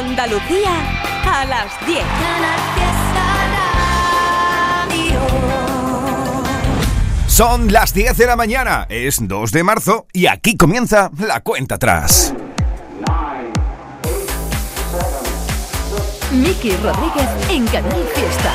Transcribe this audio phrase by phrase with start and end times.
[0.00, 0.70] Andalucía
[1.26, 2.02] a las 10.
[7.26, 11.74] Son las 10 de la mañana, es 2 de marzo y aquí comienza la cuenta
[11.74, 12.32] atrás.
[16.32, 18.52] Miki Rodríguez en Canal Fiesta.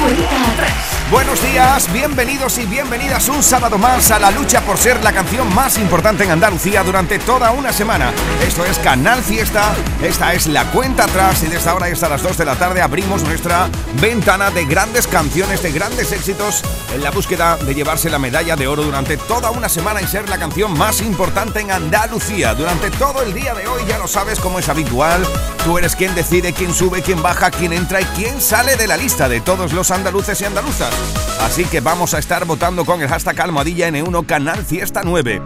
[0.00, 0.97] Cuenta atrás.
[1.10, 5.52] Buenos días, bienvenidos y bienvenidas un sábado más a la lucha por ser la canción
[5.54, 8.12] más importante en Andalucía durante toda una semana.
[8.46, 12.22] Esto es Canal Fiesta, esta es la cuenta atrás y desde ahora y hasta las
[12.22, 13.70] 2 de la tarde abrimos nuestra
[14.02, 16.62] ventana de grandes canciones, de grandes éxitos
[16.94, 20.28] en la búsqueda de llevarse la medalla de oro durante toda una semana y ser
[20.28, 22.54] la canción más importante en Andalucía.
[22.54, 25.26] Durante todo el día de hoy ya lo sabes como es habitual,
[25.64, 28.98] tú eres quien decide quién sube, quién baja, quién entra y quién sale de la
[28.98, 30.97] lista de todos los andaluces y andaluzas.
[31.40, 35.42] Así que vamos a estar votando con el hashtag Almohadilla N1 Canal Fiesta 9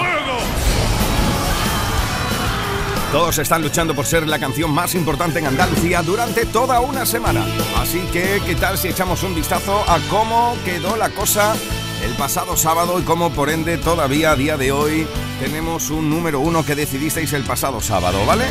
[3.13, 7.47] Todos están luchando por ser la canción más importante en Andalucía durante toda una semana.
[7.81, 11.55] Así que, ¿qué tal si echamos un vistazo a cómo quedó la cosa
[12.03, 15.07] el pasado sábado y cómo por ende todavía a día de hoy
[15.39, 18.47] tenemos un número uno que decidisteis el pasado sábado, ¿vale?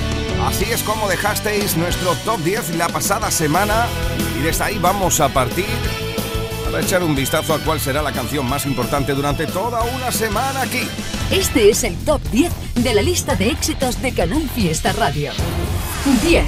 [0.45, 3.87] Así es como dejasteis nuestro top 10 la pasada semana
[4.39, 5.65] y desde ahí vamos a partir
[6.77, 10.61] para echar un vistazo a cuál será la canción más importante durante toda una semana
[10.61, 10.87] aquí.
[11.31, 15.31] Este es el top 10 de la lista de éxitos de Canal Fiesta Radio.
[16.21, 16.45] 10.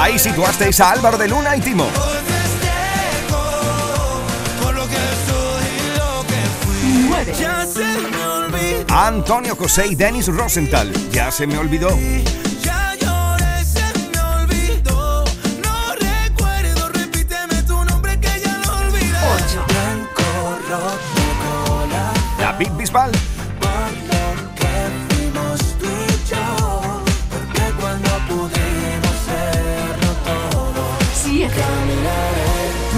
[0.00, 1.86] Ahí situasteis a Álvaro de Luna y Timo.
[7.08, 8.86] 9.
[8.88, 10.90] Antonio José y Dennis Rosenthal.
[11.10, 11.90] Ya se me olvidó.
[22.90, 23.10] 7.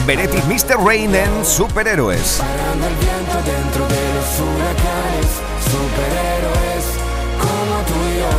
[0.07, 0.79] Beretti Mr.
[0.85, 2.39] Rain en Superhéroes.
[2.39, 5.31] Parando el viento dentro de los huracanes.
[5.71, 6.85] Superhéroes
[7.41, 8.31] como tú y yo.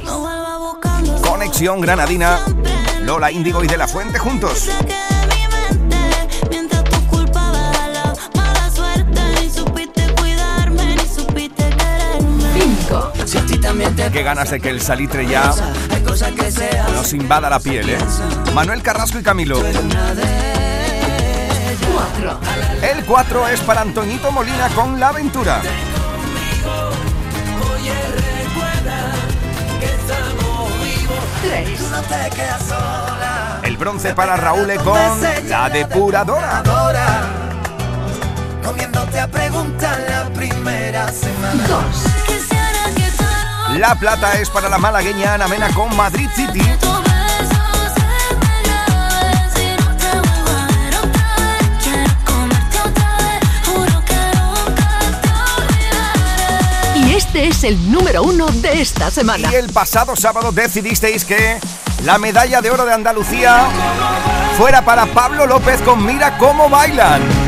[0.00, 0.04] 6.
[0.04, 2.40] No vuelva buscando Conexión Granadina.
[3.02, 4.68] Lola Índigo y De La Fuente juntos.
[14.10, 15.52] Qué ganas de que el salitre ya
[16.92, 17.98] nos invada la piel, ¿eh?
[18.54, 19.58] Manuel Carrasco y Camilo.
[19.58, 20.22] Una de
[22.20, 22.40] 4.
[22.82, 25.60] El 4 es para Antoñito Molina con La Aventura.
[27.74, 29.12] Oye, recuerda
[29.80, 31.18] que estamos vivos.
[31.42, 31.80] 3.
[31.90, 33.60] No te quedas sola.
[33.62, 36.58] El bronce para Raúl E con La Depuradora.
[36.58, 37.22] Adora.
[38.62, 41.64] Comiéndote a preguntar la primera semana.
[41.68, 42.11] 2.
[43.78, 46.60] La plata es para la malagueña Ana Mena con Madrid City.
[56.94, 59.50] Y este es el número uno de esta semana.
[59.50, 61.58] Y el pasado sábado decidisteis que
[62.04, 63.68] la medalla de oro de Andalucía
[64.58, 67.41] fuera para Pablo López con Mira cómo bailan.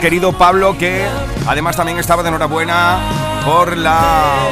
[0.00, 1.04] Querido Pablo que
[1.46, 2.98] además también estaba de enhorabuena
[3.44, 4.48] por la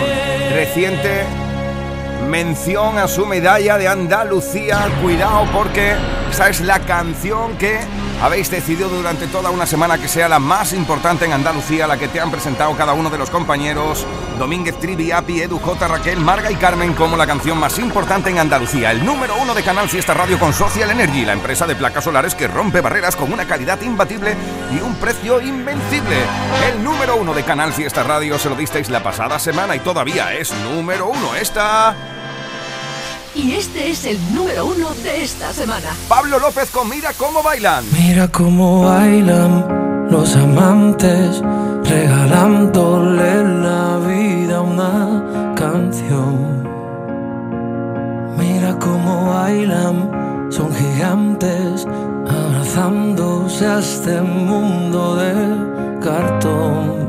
[0.52, 1.24] reciente
[2.28, 4.88] mención a su medalla de Andalucía.
[5.02, 5.94] Cuidado porque
[6.30, 7.78] esa es la canción que
[8.22, 12.08] habéis decidido durante toda una semana que sea la más importante en Andalucía, la que
[12.08, 14.04] te han presentado cada uno de los compañeros,
[14.38, 18.38] Domínguez, Trivi, Api, Edu, J, Raquel, Marga y Carmen como la canción más importante en
[18.38, 18.90] Andalucía.
[18.90, 22.34] El número uno de Canal Fiesta Radio con Social Energy, la empresa de placas solares
[22.34, 24.34] que rompe barreras con una calidad imbatible
[24.72, 26.16] y un precio invencible.
[26.72, 30.34] El número uno de Canal Fiesta Radio se lo disteis la pasada semana y todavía
[30.34, 31.34] es número uno.
[31.34, 32.17] Esta
[33.38, 35.94] Y este es el número uno de esta semana.
[36.08, 37.84] Pablo López con Mira cómo bailan.
[37.92, 41.40] Mira cómo bailan los amantes,
[41.84, 46.64] regalándole la vida a una canción.
[48.36, 51.86] Mira cómo bailan, son gigantes,
[52.28, 57.06] abrazándose a este mundo de cartón.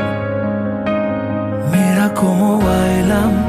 [1.71, 3.48] Mira cómo bailan,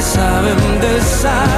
[0.00, 1.49] saben de salir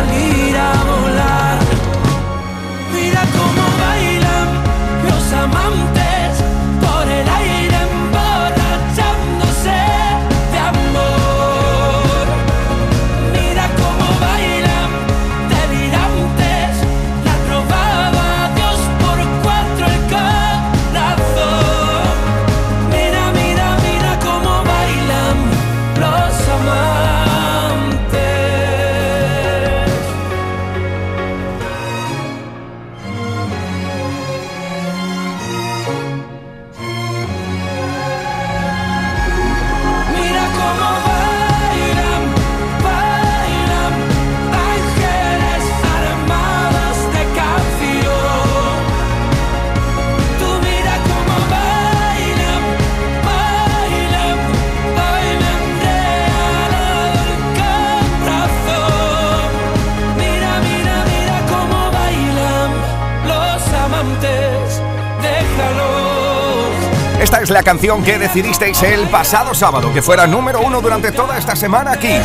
[67.52, 71.93] la canción que decidisteis el pasado sábado que fuera número uno durante toda esta semana
[71.93, 72.16] aquí.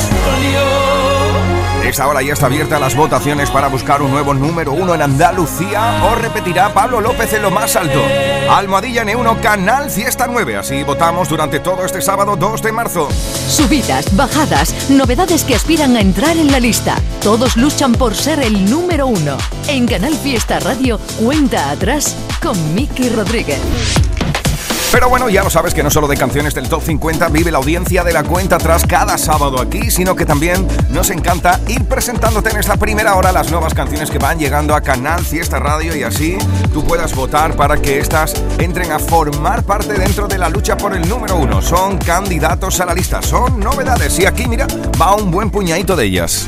[1.83, 6.03] Esta hora ya está abierta las votaciones para buscar un nuevo número uno en Andalucía
[6.03, 8.01] o repetirá Pablo López en lo más alto.
[8.49, 10.57] Almohadilla N1 Canal Fiesta 9.
[10.57, 13.09] Así votamos durante todo este sábado 2 de marzo.
[13.11, 16.95] Subidas, bajadas, novedades que aspiran a entrar en la lista.
[17.21, 19.37] Todos luchan por ser el número uno.
[19.67, 23.59] En Canal Fiesta Radio, cuenta atrás con Miki Rodríguez.
[24.97, 27.59] Pero bueno, ya lo sabes que no solo de canciones del Top 50 vive la
[27.59, 32.49] audiencia de la cuenta atrás cada sábado aquí, sino que también nos encanta ir presentándote
[32.49, 36.01] en esta primera hora las nuevas canciones que van llegando a Canal Fiesta Radio y
[36.01, 36.39] así
[36.73, 40.95] tú puedas votar para que estas entren a formar parte dentro de la lucha por
[40.95, 41.61] el número uno.
[41.61, 44.65] Son candidatos a la lista, son novedades y aquí, mira,
[44.99, 46.47] va un buen puñadito de ellas.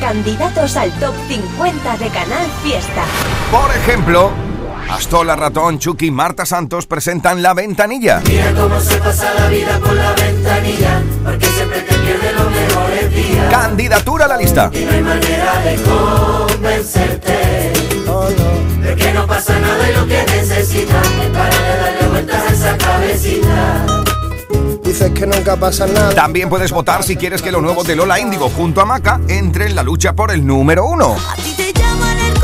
[0.00, 3.04] Candidatos al top 50 de Canal Fiesta.
[3.50, 4.32] Por ejemplo,
[4.90, 8.22] Astola Ratón, Chucky y Marta Santos presentan La Ventanilla.
[8.26, 13.14] Mira cómo se pasa la vida por la ventanilla, porque siempre te pierde los mejores
[13.14, 13.50] días.
[13.50, 14.70] Candidatura a la lista.
[14.72, 17.72] Y no hay manera de convencerte
[18.86, 22.52] de que no pasa nada y lo que necesitas es para de darle vueltas a
[22.52, 23.86] esa cabecita.
[24.84, 26.14] Dices que nunca pasa nada.
[26.14, 29.66] También puedes votar si quieres que lo nuevo de Lola Índigo junto a Maca entre
[29.66, 31.16] en la lucha por el número uno.
[31.16, 32.38] A ti te llaman el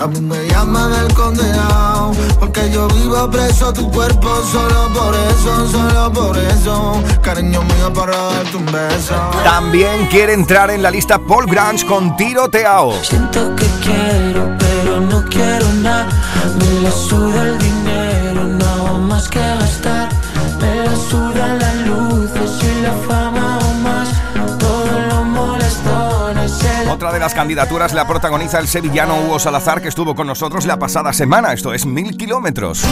[0.00, 5.68] A mí me llaman el condenado porque yo vivo preso tu cuerpo solo por eso,
[5.68, 7.02] solo por eso.
[7.20, 9.14] Cariño mío para darte un beso.
[9.44, 12.94] También quiere entrar en la lista Paul Grange con Tiroteao.
[13.02, 16.08] Siento que quiero, pero no quiero nada.
[16.58, 20.08] Me la suda el dinero, no hago más que gastar.
[27.12, 31.12] De las candidaturas la protagoniza el sevillano Hugo Salazar que estuvo con nosotros la pasada
[31.12, 31.52] semana.
[31.52, 32.84] Esto es Mil Kilómetros.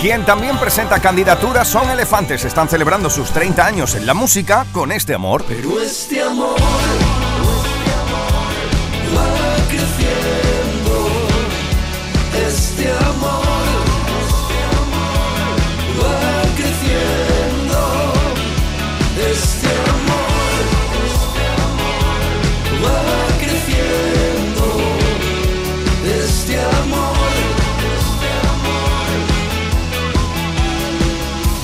[0.00, 2.44] Quien también presenta candidaturas son Elefantes.
[2.44, 5.44] Están celebrando sus 30 años en la música con este amor.
[5.48, 7.09] Pero este amor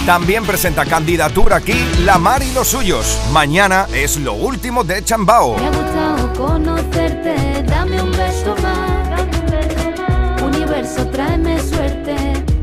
[0.06, 3.20] También presenta candidatura aquí La Mar y los suyos.
[3.32, 5.56] Mañana es lo último de Chambao.
[5.58, 10.42] Me ha gustado conocerte, dame un beso más.
[10.44, 12.14] Universo, tráeme suerte,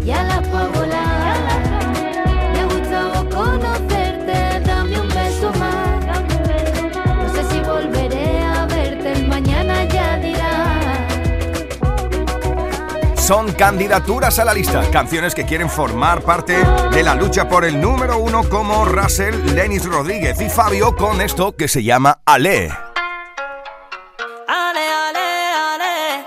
[0.05, 0.72] ya la puedo
[13.33, 14.87] Son candidaturas a la lista.
[14.91, 16.55] Canciones que quieren formar parte
[16.91, 21.55] de la lucha por el número uno como Russell, Lenis Rodríguez y Fabio con esto
[21.55, 22.69] que se llama Ale.
[24.47, 26.25] Ale, ale, ale,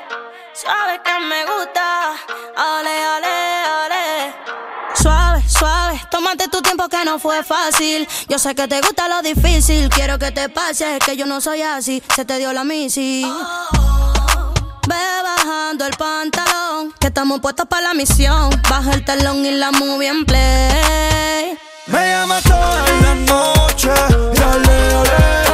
[0.52, 2.10] suave que me gusta.
[2.56, 3.34] Ale, ale,
[3.84, 4.34] ale.
[4.96, 8.08] Suave, suave, tómate tu tiempo que no fue fácil.
[8.28, 11.62] Yo sé que te gusta lo difícil, quiero que te pase, que yo no soy
[11.62, 12.02] así.
[12.16, 13.24] Se te dio la misi.
[14.86, 18.50] Ve bajando el pantalón, que estamos puestos para la misión.
[18.70, 21.58] Baja el telón y la movie en play.
[21.86, 23.90] Me llama toda la noche
[24.34, 25.45] y ale,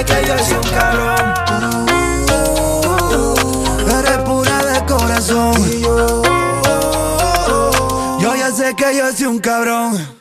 [0.00, 1.34] sé que yo soy un cabrón.
[3.98, 5.54] Eres pura de corazón.
[5.68, 6.22] Y yo,
[8.20, 10.19] yo ya sé que yo soy un cabrón.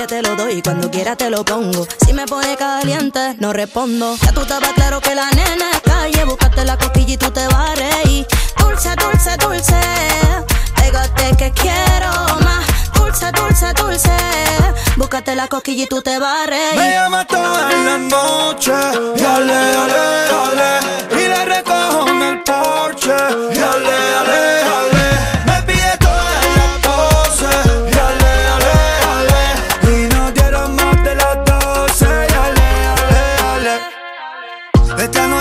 [0.00, 1.86] Me te lo doy, cuando quiera te lo pongo.
[2.06, 4.16] Si me pone caliente, no respondo.
[4.22, 7.46] Ya tú estabas claro que la nena es calle, búscate la cosquilla y tú te
[7.48, 8.26] vas a reír.
[8.56, 9.78] Dulce, dulce, dulce,
[10.74, 12.66] pégate que quiero más.
[12.94, 14.16] Dulce, dulce, dulce,
[14.96, 16.92] búscate la cosquilla y tú te vas a Me reír.
[16.94, 18.72] llama toda la noche
[19.16, 23.10] y ale, ale, ale Y le recojo en el porche
[23.52, 27.99] y ale, ale, ale Me pide toda la pose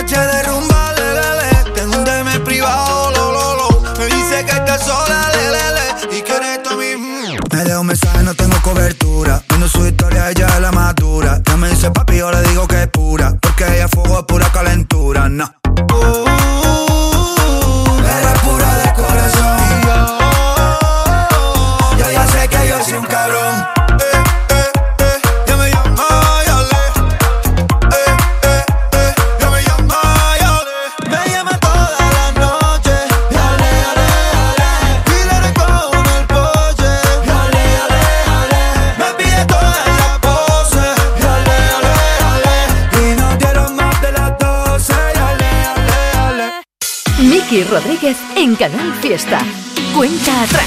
[0.01, 4.45] noche de rumba, le, le, le Tengo un DM privado, lo, lo, lo Me dice
[4.45, 7.09] que estás sola, le, le, le Y que eres tú mismo
[7.51, 9.41] me dejo un mensaje, no tengo cobertura.
[9.49, 11.41] Viendo su historia, ella es la madura.
[11.43, 13.35] Ya me dice papi, yo le digo que es pura.
[13.41, 15.51] Porque ella fuego es pura calentura, no.
[47.69, 49.39] Rodríguez en Canal Fiesta.
[49.95, 50.65] Cuenta atrás.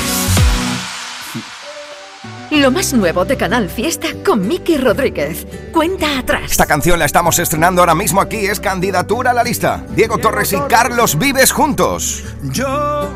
[2.50, 5.47] Lo más nuevo de Canal Fiesta con Miki Rodríguez.
[5.73, 6.52] Cuenta atrás.
[6.52, 9.85] Esta canción la estamos estrenando ahora mismo aquí, es candidatura a la lista.
[9.97, 12.23] Diego Torres y Carlos Vives juntos.
[12.52, 13.11] Yo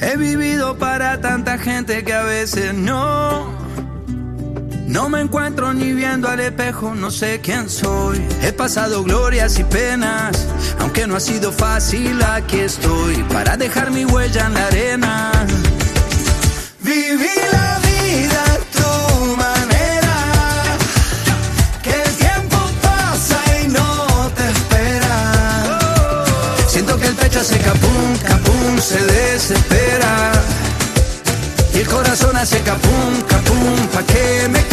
[0.00, 3.52] he vivido para tanta gente que a veces no,
[4.90, 8.20] No me encuentro ni viendo al espejo, no sé quién soy.
[8.42, 10.48] He pasado glorias y penas,
[10.80, 15.30] aunque no ha sido fácil, aquí estoy para dejar mi huella en la arena.
[16.80, 20.16] Viví la vida a tu manera,
[21.84, 25.78] que el tiempo pasa y no te espera.
[26.66, 30.32] Siento que el pecho hace capum, capum, se desespera.
[31.74, 34.69] Y el corazón hace capum, capum, pa' que me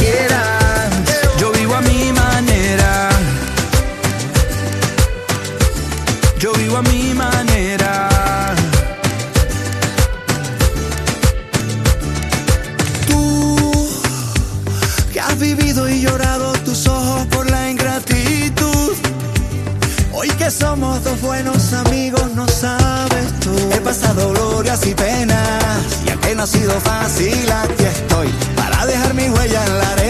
[20.58, 23.56] somos dos buenos amigos, no sabes tú.
[23.74, 29.14] He pasado glorias y penas, y aunque no ha sido fácil, aquí estoy para dejar
[29.14, 30.07] mi huella en la arena.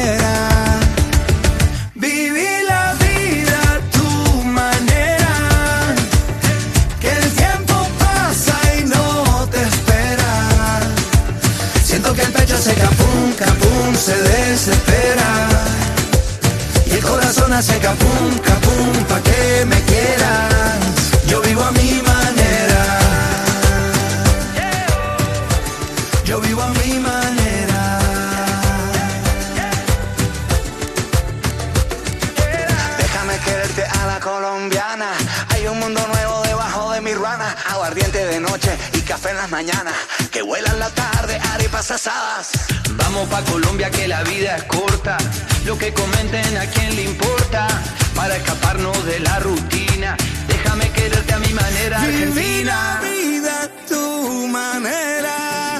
[39.47, 39.95] Las mañanas.
[40.31, 42.49] Que vuelan la tarde, arepas asadas.
[42.91, 45.17] Vamos pa' Colombia que la vida es corta.
[45.65, 47.67] Lo que comenten a quién le importa.
[48.15, 50.17] Para escaparnos de la rutina.
[50.47, 51.99] Déjame quererte a mi manera.
[51.99, 55.79] Viví la vida a tu manera.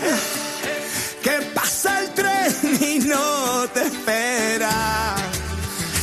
[1.23, 5.15] Que pasa el tren y no te espera.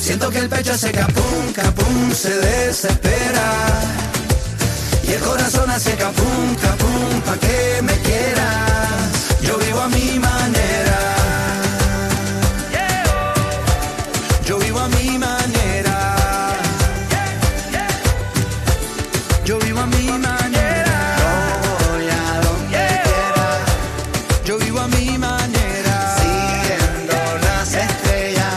[0.01, 3.47] Siento que el pecho hace capum, capum, se desespera.
[5.07, 6.84] Y el corazón hace capum, capum,
[7.27, 9.11] pa' que me quieras.
[9.41, 10.99] Yo vivo a mi manera.
[14.45, 15.97] Yo vivo a mi manera.
[19.45, 20.97] Yo vivo a mi manera.
[21.89, 23.47] Voy a donde quiera.
[24.45, 25.97] Yo vivo a mi manera.
[26.21, 28.55] Siguiendo las estrellas.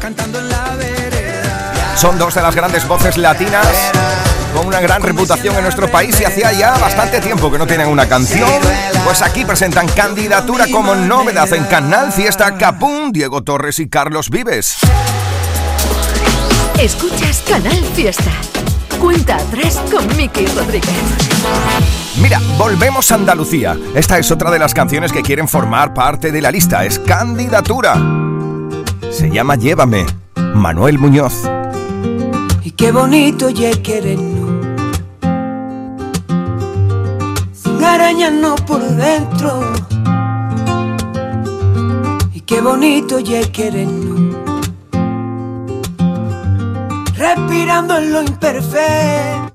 [0.00, 1.96] Cantando en la vereda.
[1.96, 3.92] Son dos de las grandes voces latinas
[4.72, 8.08] una gran reputación en nuestro país y hacía ya bastante tiempo que no tienen una
[8.08, 8.48] canción.
[9.04, 14.78] Pues aquí presentan candidatura como novedad en Canal Fiesta Capún, Diego Torres y Carlos Vives.
[16.80, 18.30] Escuchas Canal Fiesta.
[18.98, 20.88] Cuenta atrás con Miki Rodríguez.
[22.22, 23.76] Mira, volvemos a Andalucía.
[23.94, 26.86] Esta es otra de las canciones que quieren formar parte de la lista.
[26.86, 27.94] Es candidatura.
[29.10, 30.06] Se llama Llévame.
[30.54, 31.34] Manuel Muñoz.
[32.64, 33.70] Y qué bonito ya.
[37.94, 39.60] Arañarnos por dentro.
[42.32, 44.36] Y qué bonito ya querernos.
[47.14, 49.52] Respirando en lo imperfecto.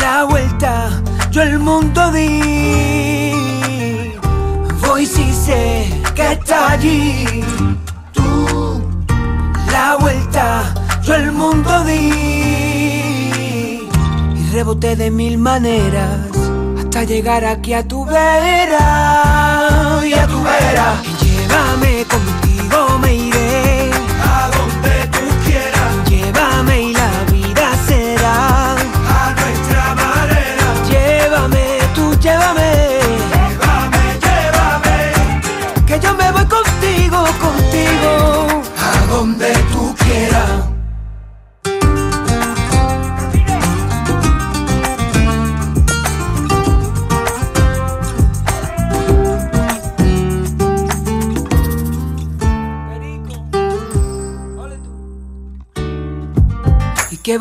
[0.00, 3.32] La vuelta, yo el mundo di.
[4.86, 7.44] Voy si sé que está allí.
[8.12, 8.82] Tú
[9.70, 12.41] la vuelta, yo el mundo di y
[14.52, 16.28] reboté de mil maneras
[16.78, 21.21] hasta llegar aquí a tu vera y a tu vera.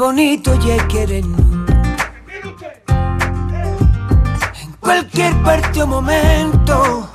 [0.02, 1.40] Y bonito ya querernos.
[4.64, 7.08] En cualquier parte o momento.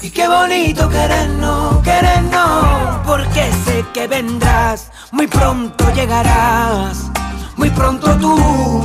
[0.00, 2.96] Y qué bonito querernos, querernos.
[3.06, 7.10] Porque sé que vendrás, muy pronto llegarás.
[7.58, 8.82] Muy pronto tú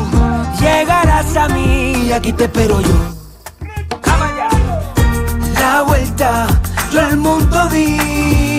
[0.60, 2.98] llegarás a mí y aquí te espero yo.
[5.54, 6.46] La vuelta,
[6.92, 8.59] yo al mundo di.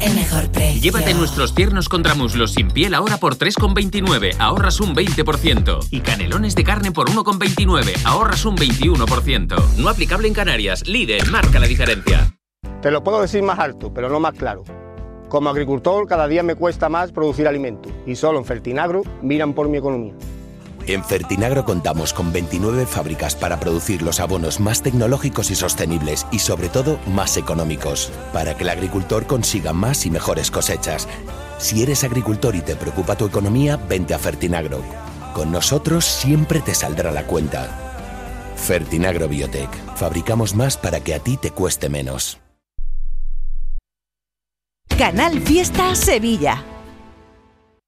[0.00, 0.80] el mejor precio.
[0.80, 5.88] Llévate nuestros tiernos contra muslos sin piel ahora por 3,29, ahorras un 20%.
[5.90, 9.76] Y canelones de carne por 1,29, ahorras un 21%.
[9.76, 12.36] No aplicable en Canarias, Lidl marca la diferencia.
[12.82, 14.64] Te lo puedo decir más alto, pero no más claro.
[15.28, 19.68] Como agricultor, cada día me cuesta más producir alimentos y solo en Fertinagro miran por
[19.68, 20.14] mi economía.
[20.86, 26.38] En Fertinagro contamos con 29 fábricas para producir los abonos más tecnológicos y sostenibles y
[26.38, 31.06] sobre todo más económicos, para que el agricultor consiga más y mejores cosechas.
[31.58, 34.82] Si eres agricultor y te preocupa tu economía, vente a Fertinagro.
[35.34, 37.68] Con nosotros siempre te saldrá la cuenta.
[38.56, 39.70] Fertinagro Biotech.
[39.96, 42.38] Fabricamos más para que a ti te cueste menos.
[44.98, 46.62] Canal Fiesta Sevilla.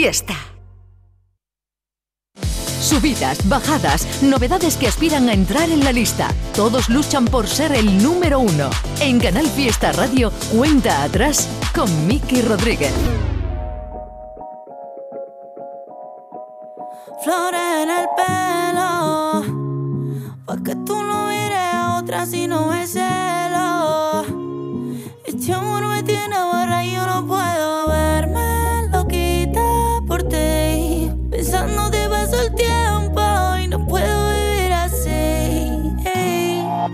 [0.00, 0.36] Fiesta.
[2.80, 6.28] Subidas, bajadas, novedades que aspiran a entrar en la lista.
[6.54, 8.70] Todos luchan por ser el número uno.
[9.00, 12.94] En Canal Fiesta Radio, cuenta atrás con Miki Rodríguez.
[17.24, 19.42] Flores en el pelo,
[20.46, 23.47] pa' que tú no mires a otra si no es celo.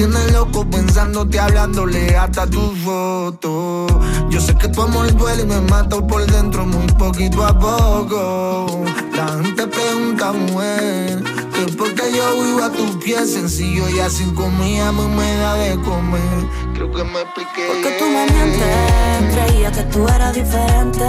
[0.00, 3.86] tienes loco pensándote, hablándole hasta tu foto
[4.30, 8.84] Yo sé que tu amor duele y me mata por dentro muy poquito a poco
[9.14, 14.24] La gente pregunta, mujer Que por qué yo vivo a tus pies sencillo Y así
[14.34, 19.82] comida me da de comer Creo que me expliqué Porque tú me mientes, creía que
[19.82, 21.04] tú eras diferente.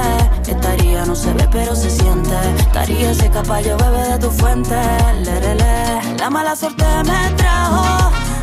[0.45, 2.35] Estaría, no se ve, pero se siente.
[2.57, 4.75] Estaría si capaz yo bebe de tu fuente.
[5.23, 6.17] Lerele.
[6.17, 8.11] La mala suerte me trajo,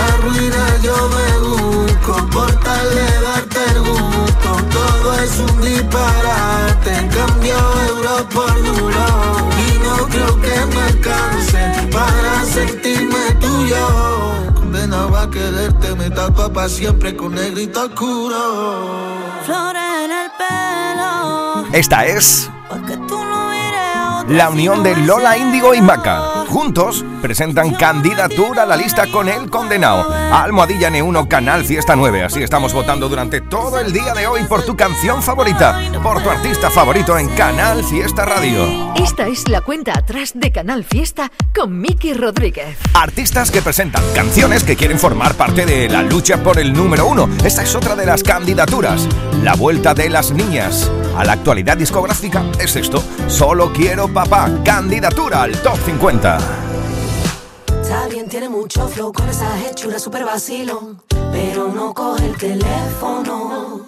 [0.00, 4.50] la ruina yo me busco, por tal de darte el gusto.
[4.72, 7.58] Todo es un disparate, cambio
[7.88, 9.06] euro por duro.
[9.66, 13.84] Y no creo que me alcance para sentirme tuyo.
[14.54, 18.42] Condenado a quererte, me tapa para siempre con negrito oscuro.
[19.44, 21.64] Flores en el pelo.
[21.72, 22.50] Esta es
[23.08, 23.50] tú no
[24.30, 26.39] la unión de Lola Índigo y Maca.
[26.50, 30.12] Juntos presentan candidatura a la lista con el condenado.
[30.32, 32.24] Almohadilla N1 Canal Fiesta 9.
[32.24, 36.28] Así estamos votando durante todo el día de hoy por tu canción favorita, por tu
[36.28, 38.92] artista favorito en Canal Fiesta Radio.
[38.96, 42.76] Esta es la cuenta atrás de Canal Fiesta con Miki Rodríguez.
[42.94, 47.28] Artistas que presentan canciones que quieren formar parte de la lucha por el número uno.
[47.44, 49.08] Esta es otra de las candidaturas.
[49.44, 50.90] La vuelta de las niñas.
[51.16, 53.02] A la actualidad discográfica es esto.
[53.28, 54.50] Solo quiero papá.
[54.64, 56.39] Candidatura al top 50.
[57.82, 63.80] Está bien, tiene mucho flow con esa hechura super vacilón, pero no coge el teléfono.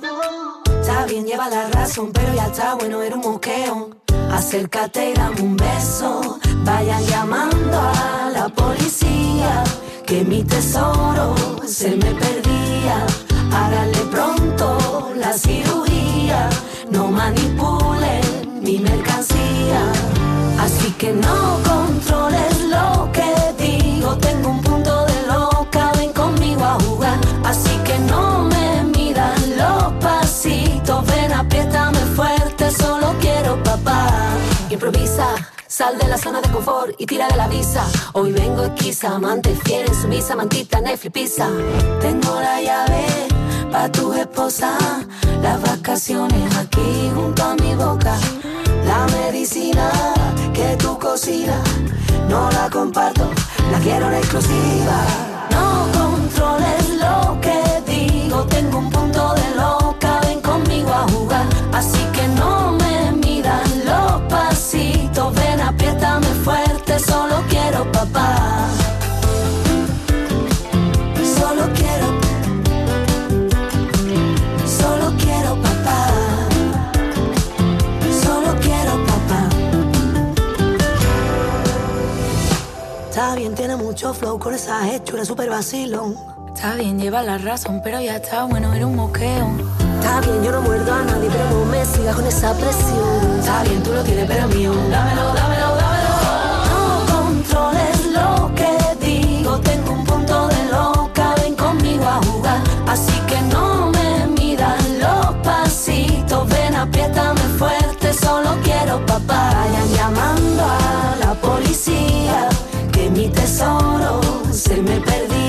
[0.81, 3.91] Está bien, lleva la razón, pero ya está bueno, era un moqueo.
[4.33, 6.39] Acércate y dame un beso.
[6.65, 9.63] Vayan llamando a la policía,
[10.07, 11.35] que mi tesoro
[11.65, 13.07] se me perdía.
[13.53, 16.49] Háganle pronto la cirugía,
[16.91, 19.93] no manipulen mi mercancía.
[20.63, 24.17] Así que no controles lo que digo.
[24.19, 27.19] Tengo un punto de loca, ven conmigo a jugar.
[27.45, 31.05] Así que no me midan los pasitos.
[31.07, 34.09] Ven, apriétame fuerte, solo quiero papá.
[34.71, 35.27] Improvisa.
[35.67, 37.83] Sal de la zona de confort y tira de la visa.
[38.13, 41.49] Hoy vengo esquiza, amante fiel sumisa, mantita, Netflix, pizza.
[42.01, 43.07] Tengo la llave
[43.73, 44.77] pa' tu esposa.
[45.43, 48.15] Las vacaciones aquí junto a mi boca.
[48.85, 49.91] La medicina
[52.31, 53.29] no la comparto,
[53.71, 55.05] la quiero en exclusiva.
[55.51, 61.45] No controles lo que digo, tengo un punto de loca, ven conmigo a jugar.
[61.71, 68.69] Así que no me midan los pasitos, ven, apriétame fuerte, solo quiero papá.
[83.73, 86.15] Tiene mucho flow con esa hechura super vacilón.
[86.55, 89.49] Está bien, lleva la razón, pero ya está bueno, era un moqueo.
[89.99, 93.39] Está bien, yo no muerdo a nadie, pero no me sigas con esa presión.
[93.39, 94.73] Está bien, tú lo tienes, pero mío.
[94.91, 96.11] Dámelo, dámelo, dámelo.
[96.71, 102.61] No controles lo que digo, tengo un punto de loca, ven conmigo a jugar.
[102.87, 109.55] Así que no me midan los pasitos, ven, apriétame fuerte, solo quiero papá.
[109.55, 112.49] Vayan llamando a la policía,
[113.53, 115.42] tesoro se me perdía.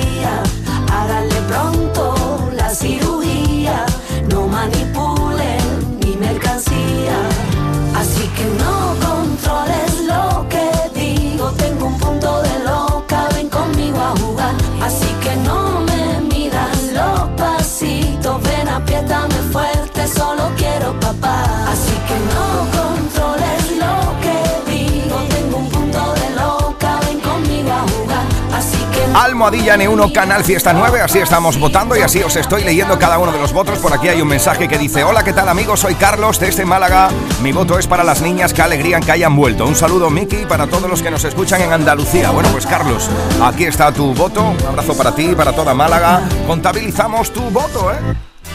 [29.43, 33.29] Almohadilla N1 Canal Fiesta 9, así estamos votando y así os estoy leyendo cada uno
[33.33, 33.77] de los votos.
[33.79, 35.81] Por aquí hay un mensaje que dice, hola, ¿qué tal amigos?
[35.81, 37.09] Soy Carlos desde Málaga.
[37.41, 39.65] Mi voto es para las niñas, qué alegría que hayan vuelto.
[39.65, 42.31] Un saludo Miki para todos los que nos escuchan en Andalucía.
[42.31, 43.09] Bueno, pues Carlos,
[43.43, 44.55] aquí está tu voto.
[44.61, 46.21] Un abrazo para ti, para toda Málaga.
[46.47, 47.97] Contabilizamos tu voto, ¿eh?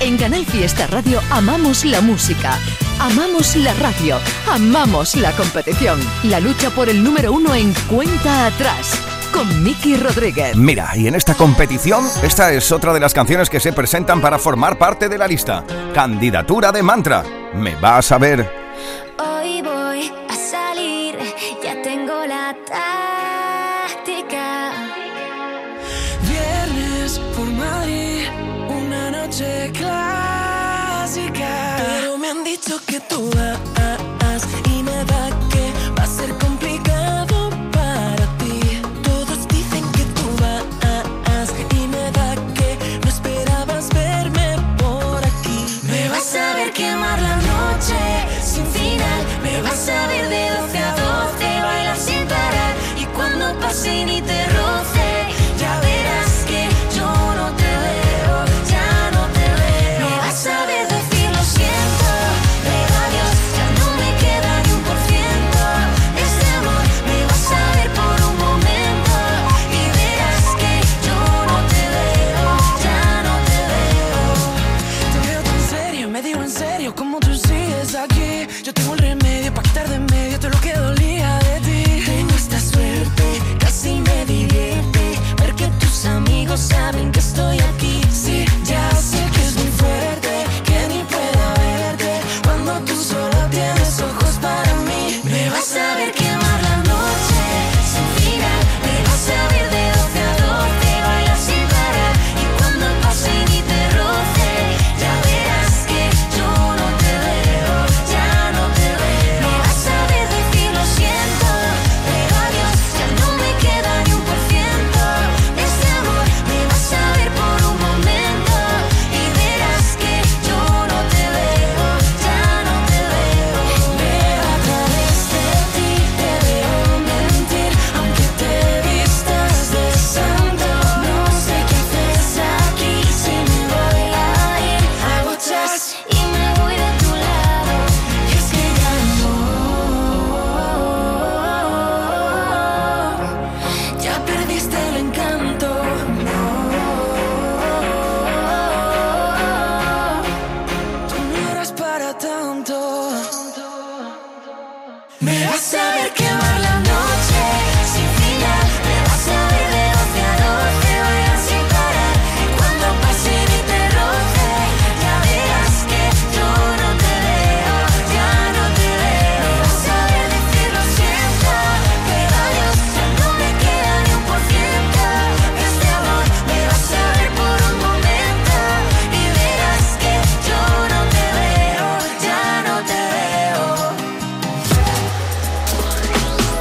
[0.01, 2.57] En Canal Fiesta Radio amamos la música,
[2.99, 4.17] amamos la radio,
[4.51, 6.01] amamos la competición.
[6.23, 10.57] La lucha por el número uno en cuenta atrás con Miki Rodríguez.
[10.57, 14.39] Mira, y en esta competición, esta es otra de las canciones que se presentan para
[14.39, 15.65] formar parte de la lista.
[15.95, 17.25] Candidatura de mantra.
[17.55, 18.51] Me vas a ver.
[19.19, 21.19] Hoy voy a salir,
[21.63, 24.73] ya tengo la táctica.
[26.29, 28.27] Viernes por Madrid,
[28.69, 31.49] una noche clásica.
[31.79, 33.59] Pero me han dicho que tú vas
[34.71, 35.31] y me da
[49.89, 50.28] Me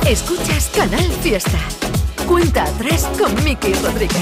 [0.07, 1.59] Escuchas Canal Fiesta.
[2.25, 4.15] Cuenta atrás con Miki Rodríguez.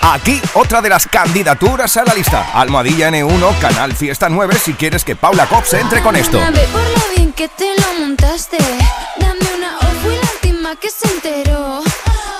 [0.00, 2.50] Aquí otra de las candidaturas a la lista.
[2.54, 6.38] Almohadilla N1, Canal Fiesta 9, si quieres que Paula Cox entre con esto.
[6.38, 8.56] Dame por lo bien que te lo montaste.
[9.18, 11.82] Dame una O fui la última que se enteró.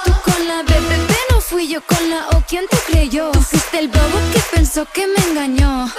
[0.06, 3.30] Tú con la BBB no fui yo con la O, ¿quién te creyó?
[3.32, 5.92] Tú fuiste el bobo que pensó que me engañó.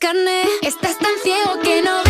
[0.00, 0.42] carne.
[0.62, 2.09] Estás tan ciego que no.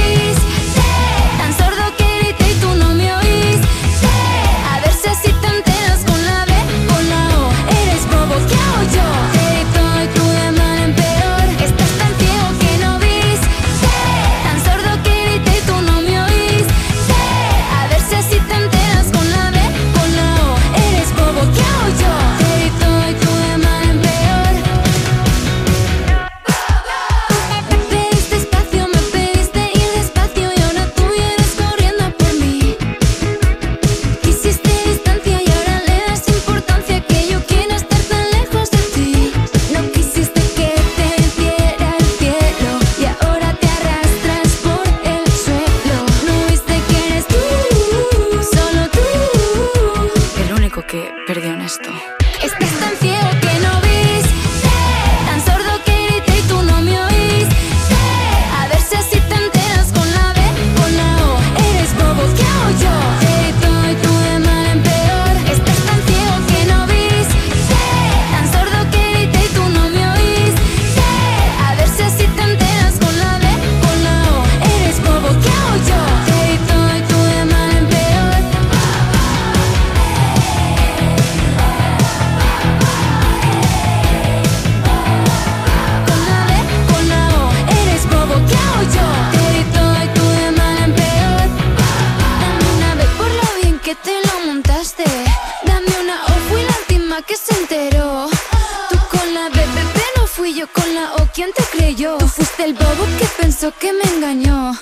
[103.68, 104.72] que me engañó.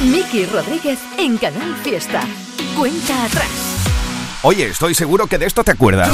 [0.00, 2.22] Miki Rodríguez en Canal Fiesta.
[2.76, 3.46] Cuenta atrás.
[4.42, 6.10] Oye, estoy seguro que de esto te acuerdas.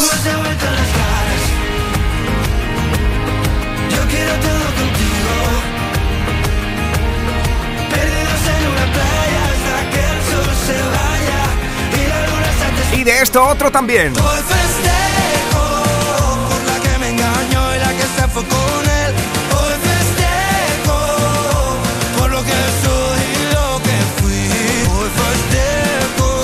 [12.92, 14.12] Y de esto otro también.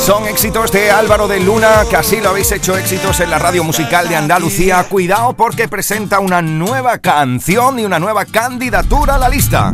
[0.05, 3.65] Son éxitos de Álvaro de Luna, que así lo habéis hecho éxitos en la radio
[3.65, 4.85] musical de Andalucía.
[4.85, 9.73] Cuidado porque presenta una nueva canción y una nueva candidatura a la lista.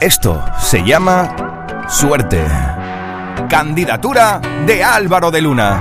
[0.00, 2.42] Esto se llama Suerte.
[3.50, 5.80] Candidatura de Álvaro de Luna.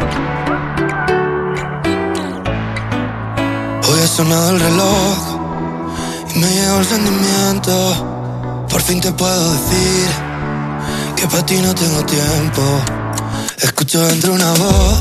[3.87, 5.39] Hoy ha sonado el reloj
[6.35, 8.65] y me llegó el sentimiento.
[8.69, 10.32] Por fin te puedo decir
[11.23, 12.61] que para ti no tengo tiempo.
[13.61, 14.99] Escucho dentro una voz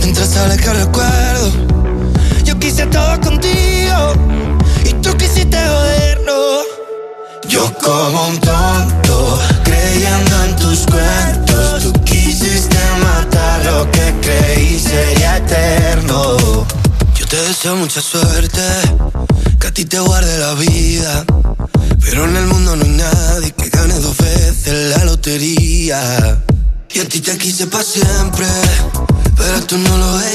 [0.00, 1.48] mientras sale que recuerdo.
[2.44, 3.98] Yo quise todo contigo
[4.84, 6.64] y tú quisiste joderlo.
[7.48, 11.82] Yo como un tonto creyendo en tus cuentos.
[11.84, 16.36] Tú quisiste matar lo que creí sería eterno.
[17.14, 18.60] Yo te deseo mucha suerte,
[19.58, 21.24] que a ti te guarde la vida,
[22.04, 22.55] pero en el mundo
[27.46, 28.44] quise para siempre,
[29.36, 30.25] pero tú no lo eres.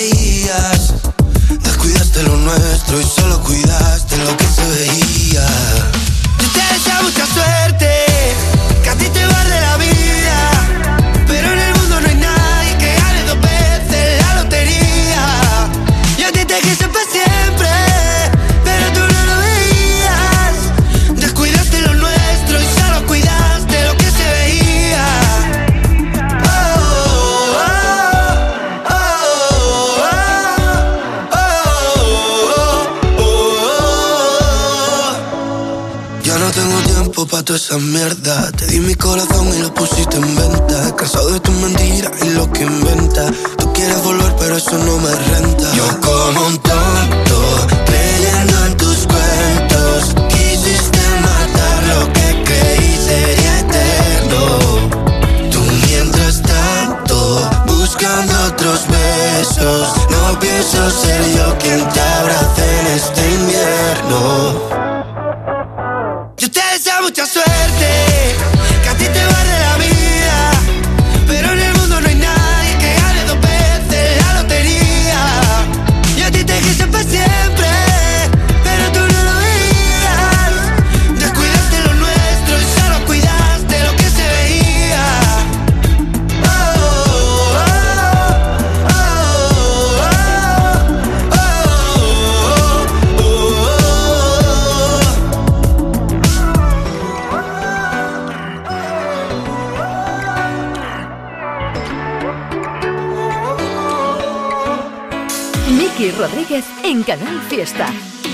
[107.03, 107.87] Canal Fiesta.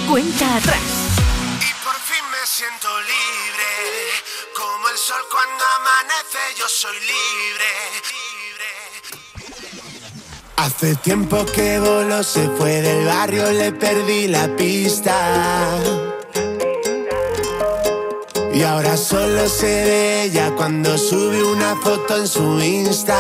[0.10, 0.82] Cuenta atrás.
[1.60, 3.72] Y por fin me siento libre,
[4.56, 7.70] como el sol cuando amanece, yo soy libre.
[8.12, 8.72] libre.
[10.58, 15.78] Hace tiempo que voló, se fue del barrio, le perdí la pista.
[18.54, 23.20] Y ahora solo se ve ella cuando sube una foto en su Insta.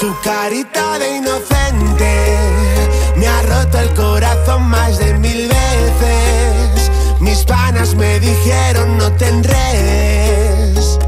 [0.00, 2.47] Su carita de inocente
[3.68, 6.90] roto el corazón más de mil veces.
[7.20, 10.98] Mis panas me dijeron no te enredes.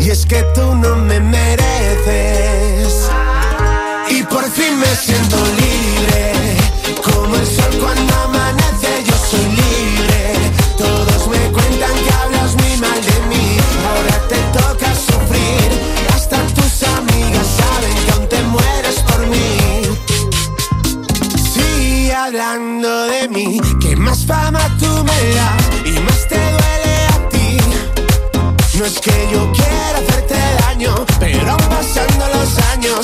[0.00, 3.08] Y es que tú no me mereces.
[4.10, 6.56] Y por fin me siento libre,
[7.02, 7.65] como el sol.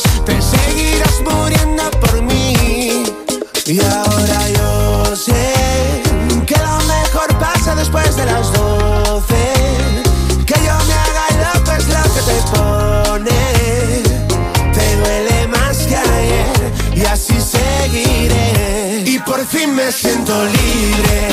[0.00, 3.04] te seguirás muriendo por mí.
[3.66, 6.02] Y ahora yo sé
[6.46, 9.52] que lo mejor pasa después de las doce.
[10.46, 13.40] Que yo me haga loco es lo que te pone.
[14.72, 19.02] Te duele más que ayer y así seguiré.
[19.04, 21.31] Y por fin me siento libre.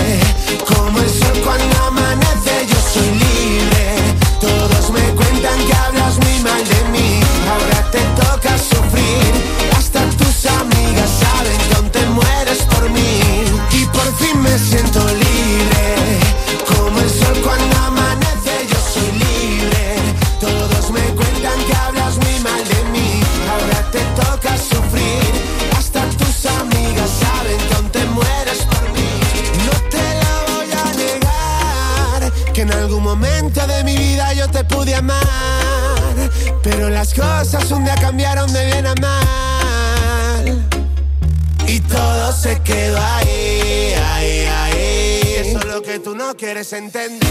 [46.69, 47.25] se entiende.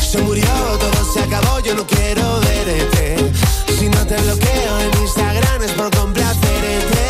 [0.00, 0.44] Se murió,
[0.78, 3.16] todo se acabó, yo no quiero verte.
[3.76, 7.04] Si no te bloqueo en Instagram es por complacerte.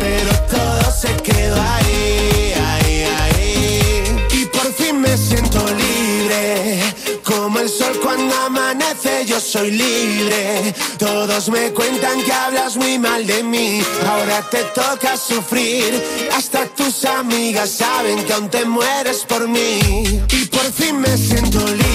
[0.00, 4.26] Pero todo se quedó ahí, ahí, ahí.
[4.32, 6.80] Y por fin me siento libre.
[7.22, 10.74] Como el sol cuando amanece, yo soy libre.
[10.98, 13.07] Todos me cuentan que hablas muy mal
[14.42, 16.02] te toca sufrir.
[16.34, 20.22] Hasta tus amigas saben que aún te mueres por mí.
[20.30, 21.87] Y por fin me siento libre,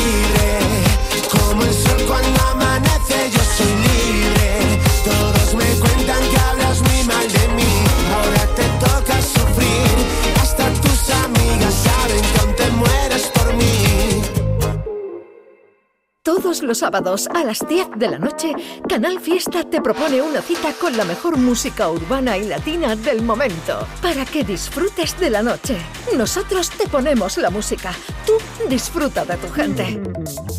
[16.83, 18.53] sábados a las 10 de la noche,
[18.89, 23.87] Canal Fiesta te propone una cita con la mejor música urbana y latina del momento,
[24.01, 25.77] para que disfrutes de la noche.
[26.17, 27.93] Nosotros te ponemos la música,
[28.25, 28.33] tú
[28.67, 29.97] disfruta de tu gente.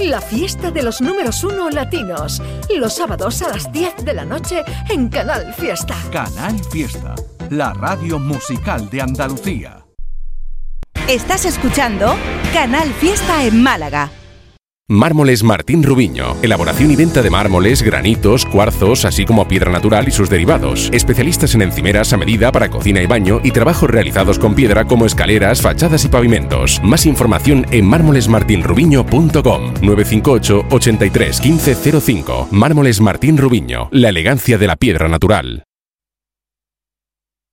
[0.01, 2.41] La fiesta de los números uno latinos,
[2.75, 5.95] los sábados a las 10 de la noche en Canal Fiesta.
[6.11, 7.15] Canal Fiesta,
[7.51, 9.85] la radio musical de Andalucía.
[11.07, 12.15] Estás escuchando
[12.55, 14.11] Canal Fiesta en Málaga.
[14.89, 16.37] Mármoles Martín Rubiño.
[16.43, 20.91] Elaboración y venta de mármoles, granitos, cuarzos, así como piedra natural y sus derivados.
[20.93, 25.07] Especialistas en encimeras a medida para cocina y baño y trabajos realizados con piedra como
[25.07, 26.83] escaleras, fachadas y pavimentos.
[26.85, 32.49] Más información en mármolesmartinrubiño.com 958 83 1505.
[32.51, 33.89] Mármoles Martín Rubiño.
[33.91, 35.65] La elegancia de la piedra natural.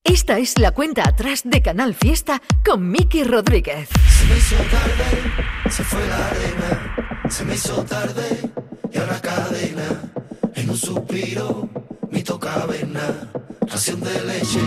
[0.03, 3.88] Esta es la cuenta atrás de Canal Fiesta con Miki Rodríguez.
[3.88, 8.51] Se me hizo tarde, se fue la arena, se me hizo tarde
[8.91, 10.11] y ahora cadena.
[10.53, 11.69] En un suspiro,
[12.09, 13.29] mi caverna,
[13.67, 14.59] ración de leche,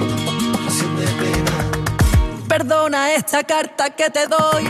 [0.64, 2.46] ración de pena.
[2.48, 4.64] Perdona esta carta que te doy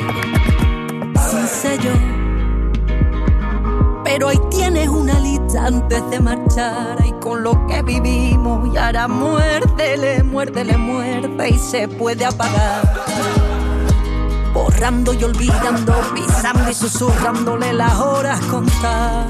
[1.30, 1.92] sin sello.
[4.04, 9.06] Pero ahí tienes una lista antes de marchar y con lo que vivimos y ahora
[9.06, 13.43] muérdele, muérdele, muerde y se puede apagar.
[14.54, 19.26] Borrando y olvidando, pisando y susurrándole las horas contar.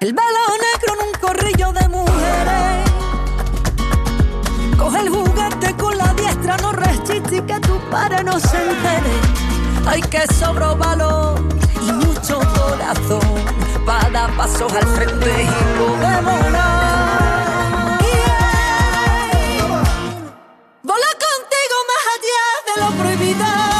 [0.00, 2.90] El velo negro en un corrillo de mujeres.
[4.78, 9.16] Coge el juguete con la diestra, no resiste que tu padre no se entere.
[9.86, 11.40] Hay que sobro valor
[11.88, 13.20] y mucho corazón
[13.86, 16.52] para dar pasos al frente y podemos
[22.78, 23.75] lo prohibido.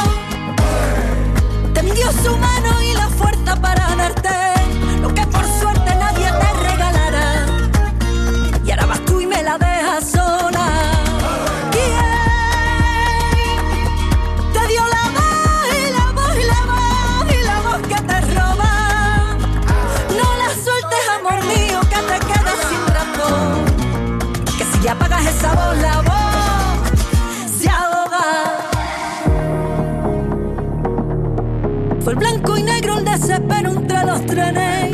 [33.19, 34.91] 13, pero entre los trenes.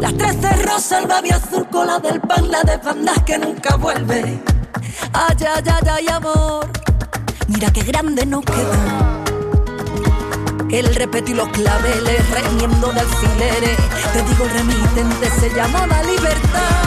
[0.00, 4.40] Las 13 rosas, el babi azul, cola del pan, la de bandas que nunca vuelve.
[5.12, 6.66] Ay, ay, ay, ay, amor,
[7.48, 9.24] mira qué grande nos queda.
[10.70, 13.76] El respeto y los claveles, remiendo de alfileres.
[14.12, 16.85] Te digo, remitente se llama la libertad.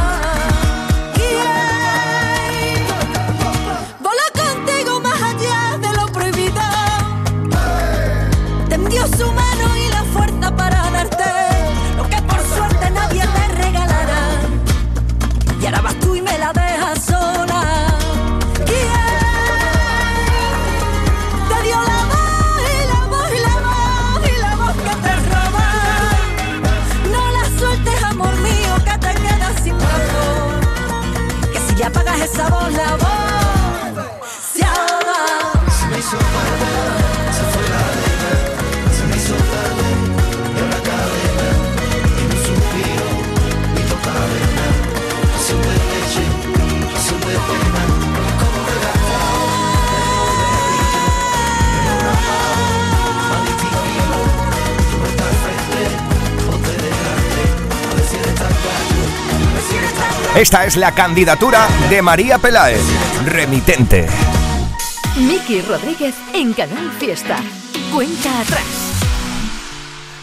[32.50, 33.09] Apagas esa
[60.40, 62.80] Esta es la candidatura de María Peláez,
[63.26, 64.08] remitente.
[65.18, 67.42] Miki Rodríguez en Canal Fiesta.
[67.94, 68.64] Cuenta atrás.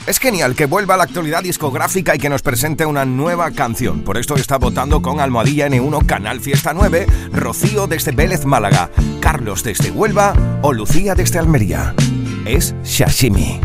[0.07, 4.05] Es genial que vuelva a la actualidad discográfica y que nos presente una nueva canción.
[4.05, 8.91] Por esto está votando con Almohadilla N1 Canal Fiesta 9, Rocío desde Vélez Málaga,
[9.21, 11.95] Carlos desde Huelva o Lucía desde Almería.
[12.47, 13.61] Es Shashimi.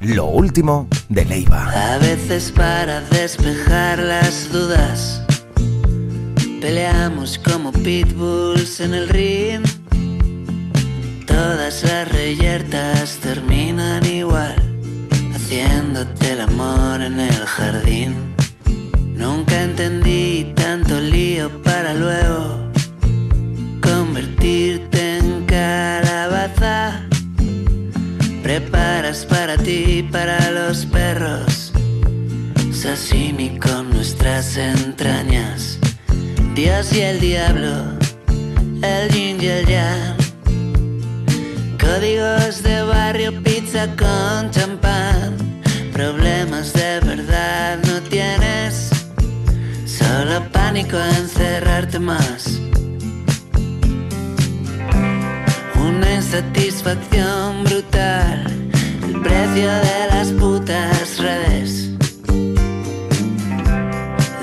[0.00, 1.94] Lo último de Leiva.
[1.94, 5.22] A veces para despejar las dudas
[6.62, 9.64] Peleamos como pitbulls en el ring.
[11.26, 14.54] Todas las reyertas terminan igual,
[15.34, 18.14] haciéndote el amor en el jardín.
[19.16, 22.70] Nunca entendí tanto lío para luego
[23.82, 27.02] convertirte en calabaza.
[28.44, 31.72] Preparas para ti y para los perros,
[32.70, 35.81] sashimi con nuestras entrañas.
[36.54, 37.98] Dios y el diablo,
[38.82, 40.16] el yin y el yang.
[41.80, 45.62] Códigos de barrio, pizza con champán.
[45.94, 48.90] Problemas de verdad no tienes.
[49.86, 52.60] Solo pánico a encerrarte más.
[55.74, 58.44] Una insatisfacción brutal.
[59.06, 61.92] El precio de las putas redes.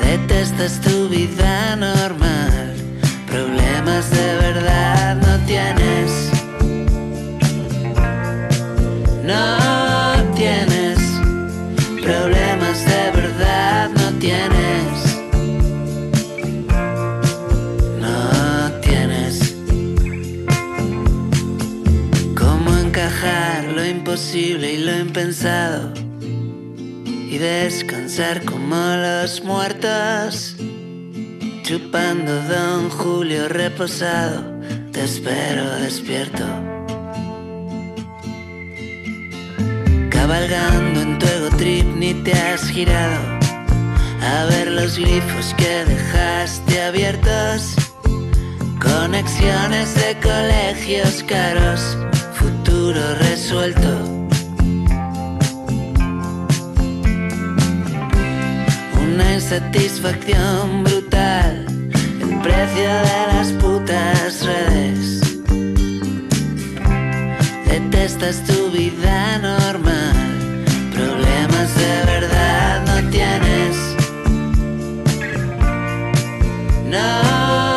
[0.10, 2.74] Detestas tu vida normal.
[3.28, 6.32] Problemas de verdad no tienes.
[9.24, 10.98] No tienes.
[12.02, 14.90] Problemas de verdad no tienes.
[18.02, 19.56] No tienes.
[22.36, 25.99] ¿Cómo encajar lo imposible y lo impensado?
[27.30, 30.56] Y descansar como los muertos.
[31.62, 34.44] Chupando Don Julio reposado.
[34.92, 36.44] Te espero despierto.
[40.10, 43.40] Cabalgando en tu ego trip ni te has girado
[44.22, 47.76] a ver los glifos que dejaste abiertos.
[48.82, 51.98] Conexiones de colegios caros,
[52.34, 54.19] futuro resuelto.
[59.20, 61.66] Una insatisfacción brutal,
[62.22, 65.20] el precio de las putas redes.
[67.68, 70.16] Detestas tu vida normal,
[70.94, 73.76] problemas de verdad no tienes.
[76.86, 77.69] No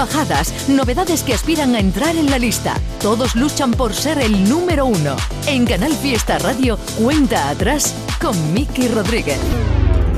[0.00, 2.74] bajadas, novedades que aspiran a entrar en la lista.
[3.02, 5.14] Todos luchan por ser el número uno.
[5.46, 9.38] En Canal Fiesta Radio, cuenta atrás con Miki Rodríguez.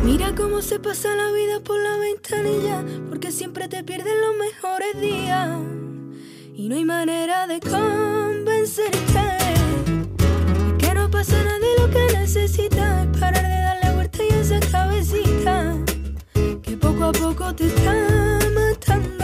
[0.05, 5.01] Mira cómo se pasa la vida por la ventanilla, porque siempre te pierden los mejores
[5.01, 5.51] días.
[6.55, 9.27] Y no hay manera de convencerte
[10.79, 14.61] que no pasa nada y lo que necesitas es parar de darle vuelta y esa
[14.61, 15.77] cabecita
[16.63, 17.93] que poco a poco te está
[18.55, 19.22] matando.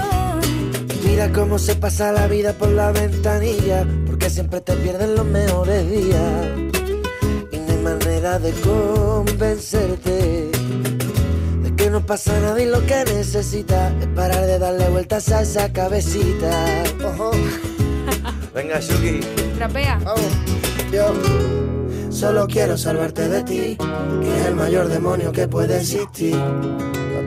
[1.18, 5.90] Mira cómo se pasa la vida por la ventanilla, porque siempre te pierden los mejores
[5.90, 6.46] días.
[7.50, 10.48] Y no hay manera de convencerte
[11.60, 15.42] de que no pasa nada y lo que necesitas es parar de darle vueltas a
[15.42, 16.84] esa cabecita.
[17.04, 17.32] Ojo.
[18.54, 19.18] Venga, Shuki.
[19.56, 19.98] Trapea.
[20.92, 21.14] Yo
[22.10, 23.76] solo quiero salvarte de ti,
[24.22, 26.36] que es el mayor demonio que puede existir.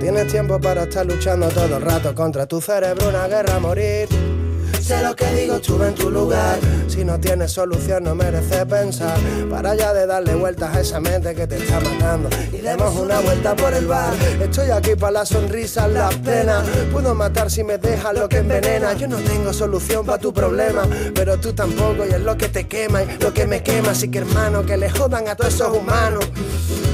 [0.01, 4.09] Tienes tiempo para estar luchando todo el rato contra tu cerebro, una guerra a morir.
[4.81, 6.57] Sé lo que digo, estuve en tu lugar.
[6.87, 9.15] Si no tienes solución, no merece pensar.
[9.47, 12.29] Para ya de darle vueltas a esa mente que te está matando.
[12.51, 14.11] Y demos una vuelta por el bar.
[14.41, 16.67] Estoy aquí para las sonrisas, las penas.
[16.91, 18.93] Puedo matar si me dejas lo que envenena.
[18.93, 20.81] Yo no tengo solución para tu problema,
[21.13, 22.07] pero tú tampoco.
[22.09, 23.91] Y es lo que te quema y lo que me quema.
[23.91, 26.25] Así que hermano, que le jodan a todos esos humanos.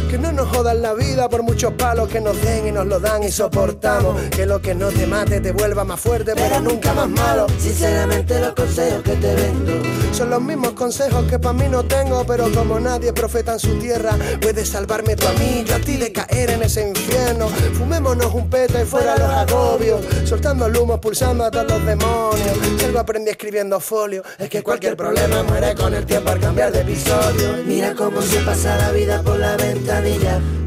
[0.09, 2.99] Que no nos jodan la vida por muchos palos que nos den y nos lo
[2.99, 4.21] dan y soportamos.
[4.29, 7.45] Que lo que no te mate te vuelva más fuerte, pero nunca más malo.
[7.59, 9.73] Sinceramente los consejos que te vendo
[10.13, 13.77] Son los mismos consejos que para mí no tengo, pero como nadie profeta en su
[13.79, 17.47] tierra, puedes salvarme tú a mí, yo a ti de caer en ese infierno.
[17.77, 22.57] Fumémonos un peta y fuera los agobios, soltando el humo, pulsando a todos los demonios.
[22.77, 26.71] Si algo aprendí escribiendo folio, es que cualquier problema muere con el tiempo al cambiar
[26.71, 27.57] de episodio.
[27.65, 29.57] Mira cómo se pasa la vida por la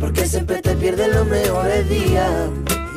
[0.00, 2.30] porque siempre te pierdes los mejores días.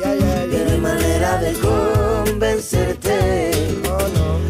[0.04, 3.52] Y no hay manera de convencerte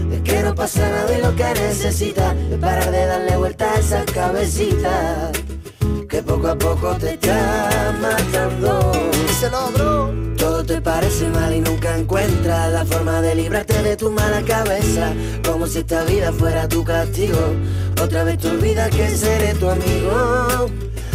[0.09, 3.79] de que no pasa nada y lo que necesitas es parar de darle vuelta a
[3.79, 5.31] esa cabecita
[6.07, 8.91] que poco a poco te está matando.
[10.37, 15.13] Todo te parece mal y nunca encuentras la forma de librarte de tu mala cabeza,
[15.45, 17.39] como si esta vida fuera tu castigo.
[18.01, 20.69] Otra vez te olvidas que seré tu amigo,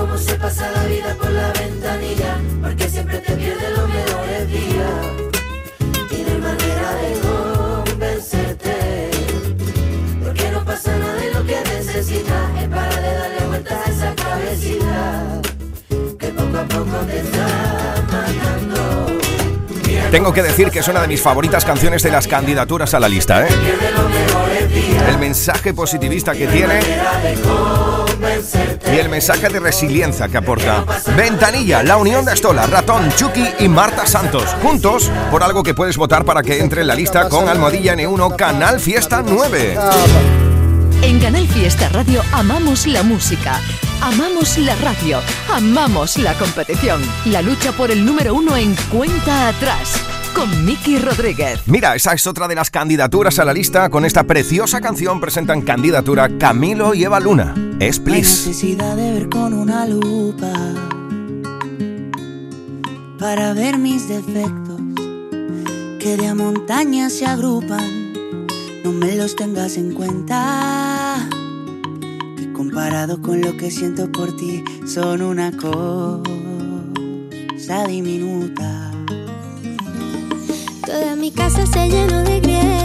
[0.00, 4.94] Cómo se pasa la vida por la ventanilla, porque siempre te pierdes los mejores días.
[6.10, 7.20] Y no hay manera de
[7.84, 9.10] convencerte,
[10.24, 12.62] porque no pasa nada de lo que necesitas.
[12.62, 15.42] Es para de darle vueltas a esa cabecita,
[16.18, 19.20] que poco a poco te está matando.
[20.10, 23.08] Tengo que decir que es una de mis favoritas canciones de las candidaturas a la
[23.08, 23.50] lista, ¿eh?
[25.10, 26.80] El mensaje positivista que tiene
[28.92, 30.84] y el mensaje de resiliencia que aporta.
[31.16, 34.56] Ventanilla, la unión de Estola, Ratón, Chucky y Marta Santos.
[34.62, 38.36] Juntos por algo que puedes votar para que entre en la lista con Almohadilla N1
[38.36, 39.78] Canal Fiesta 9.
[41.02, 43.58] En Canal Fiesta Radio amamos la música,
[44.02, 45.18] amamos la radio,
[45.52, 47.00] amamos la competición.
[47.26, 50.19] La lucha por el número uno en cuenta atrás.
[50.34, 51.60] Con Miki Rodríguez.
[51.66, 53.90] Mira, esa es otra de las candidaturas a la lista.
[53.90, 57.54] Con esta preciosa canción presentan candidatura Camilo y Eva Luna.
[57.78, 58.48] Es Hay Please.
[58.48, 60.52] necesidad de ver con una lupa
[63.18, 64.80] para ver mis defectos
[65.98, 68.14] que de a montañas se agrupan.
[68.82, 71.28] No me los tengas en cuenta.
[72.38, 76.22] Que comparado con lo que siento por ti, son una cosa
[77.86, 78.79] diminuta.
[81.34, 82.79] Casa se llenó de grietas.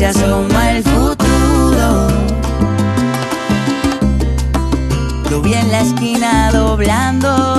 [0.00, 2.08] Se asoma el futuro.
[5.30, 7.49] Lo vi en la esquina doblando.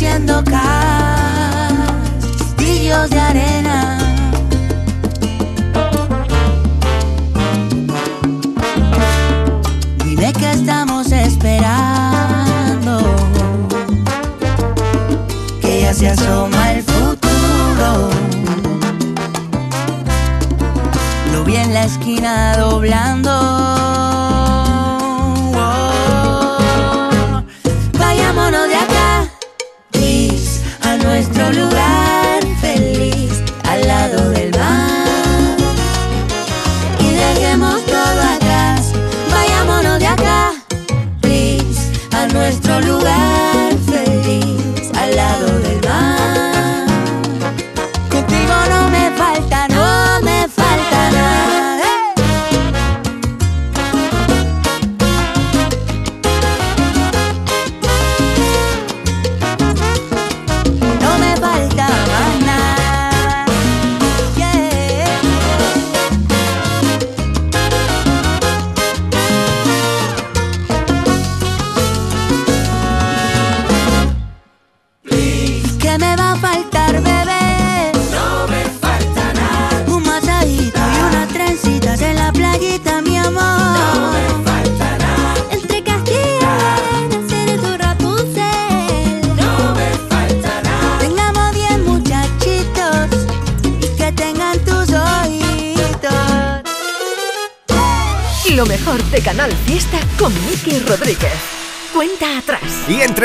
[0.00, 1.90] siendo castillos
[3.10, 3.98] de arena.
[10.02, 12.94] Dime que estamos esperando,
[15.60, 18.08] que ya se asoma el futuro.
[21.30, 23.79] Lo vi en la esquina doblando.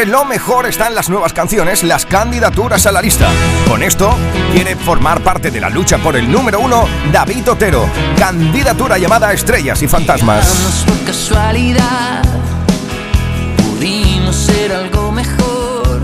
[0.05, 3.27] Lo mejor están las nuevas canciones, las candidaturas a la lista.
[3.67, 4.15] Con esto,
[4.53, 7.89] quiere formar parte de la lucha por el número uno David Otero.
[8.15, 10.83] Candidatura llamada Estrellas y Fantasmas.
[10.85, 12.21] Por casualidad,
[13.57, 16.01] pudimos ser algo mejor.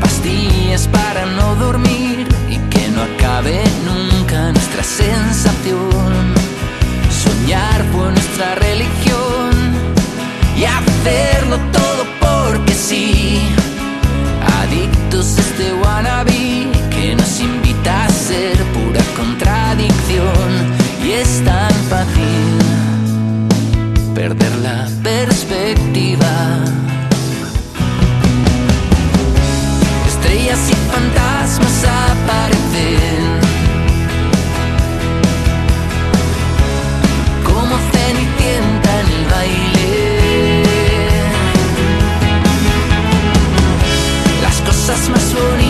[0.00, 6.34] Pastillas para no dormir y que no acabe nunca nuestra sensación.
[7.08, 9.50] Soñar fue nuestra religión
[10.56, 11.89] y hacerlo todo
[12.80, 13.40] porque sí.
[14.62, 20.50] Adictos a este wannabe que nos invita a ser pura contradicción
[21.04, 22.58] y es tan fácil
[24.14, 26.58] perder la perspectiva.
[30.06, 33.29] Estrellas y fantasmas aparecen
[44.90, 45.69] Las cosas más